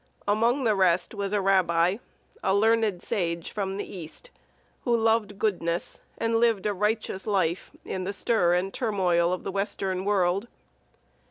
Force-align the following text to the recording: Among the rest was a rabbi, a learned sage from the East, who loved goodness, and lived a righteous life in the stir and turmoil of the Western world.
Among 0.27 0.63
the 0.63 0.73
rest 0.73 1.13
was 1.13 1.31
a 1.31 1.41
rabbi, 1.41 1.97
a 2.41 2.55
learned 2.55 3.03
sage 3.03 3.51
from 3.51 3.77
the 3.77 3.85
East, 3.85 4.31
who 4.83 4.97
loved 4.97 5.37
goodness, 5.37 6.01
and 6.17 6.37
lived 6.39 6.65
a 6.65 6.73
righteous 6.73 7.27
life 7.27 7.69
in 7.85 8.03
the 8.03 8.11
stir 8.11 8.55
and 8.55 8.73
turmoil 8.73 9.31
of 9.31 9.43
the 9.43 9.51
Western 9.51 10.03
world. 10.03 10.47